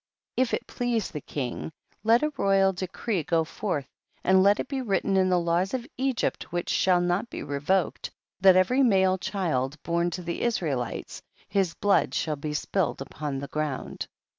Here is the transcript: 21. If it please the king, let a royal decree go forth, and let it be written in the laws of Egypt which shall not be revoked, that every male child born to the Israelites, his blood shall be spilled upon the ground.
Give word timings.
21. 0.35 0.43
If 0.43 0.53
it 0.55 0.65
please 0.65 1.11
the 1.11 1.21
king, 1.21 1.71
let 2.03 2.23
a 2.23 2.33
royal 2.35 2.73
decree 2.73 3.21
go 3.21 3.43
forth, 3.43 3.87
and 4.23 4.41
let 4.41 4.59
it 4.59 4.67
be 4.67 4.81
written 4.81 5.15
in 5.15 5.29
the 5.29 5.37
laws 5.37 5.75
of 5.75 5.85
Egypt 5.95 6.51
which 6.51 6.69
shall 6.71 6.99
not 6.99 7.29
be 7.29 7.43
revoked, 7.43 8.09
that 8.39 8.55
every 8.55 8.81
male 8.81 9.19
child 9.19 9.77
born 9.83 10.09
to 10.09 10.23
the 10.23 10.41
Israelites, 10.41 11.21
his 11.47 11.75
blood 11.75 12.15
shall 12.15 12.35
be 12.35 12.55
spilled 12.55 12.99
upon 12.99 13.37
the 13.37 13.47
ground. 13.49 14.07